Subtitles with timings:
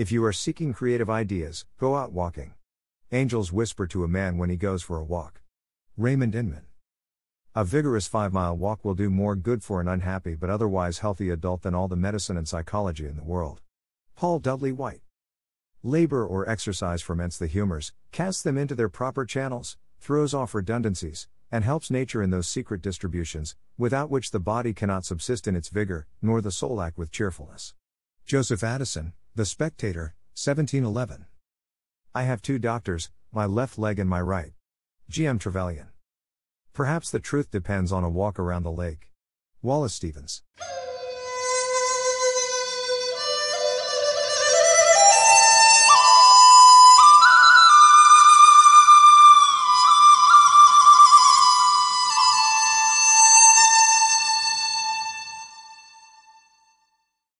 [0.00, 2.54] If you are seeking creative ideas, go out walking.
[3.12, 5.42] Angels whisper to a man when he goes for a walk.
[5.94, 6.62] Raymond Inmon.
[7.54, 11.28] A vigorous five mile walk will do more good for an unhappy but otherwise healthy
[11.28, 13.60] adult than all the medicine and psychology in the world.
[14.16, 15.02] Paul Dudley White.
[15.82, 21.28] Labor or exercise ferments the humors, casts them into their proper channels, throws off redundancies,
[21.52, 25.68] and helps nature in those secret distributions, without which the body cannot subsist in its
[25.68, 27.74] vigor, nor the soul act with cheerfulness.
[28.24, 31.26] Joseph Addison, The Spectator, 1711.
[32.12, 34.54] I have two doctors, my left leg and my right.
[35.08, 35.38] G.M.
[35.38, 35.86] Trevelyan.
[36.72, 39.12] Perhaps the truth depends on a walk around the lake.
[39.62, 40.42] Wallace Stevens.